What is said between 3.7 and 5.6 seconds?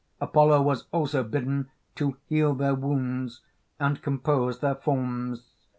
and compose their forms.